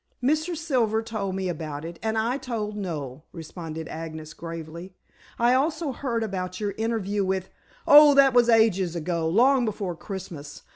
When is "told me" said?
1.03-1.47